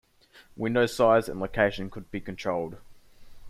[0.57, 2.77] Window size and location could be controlled.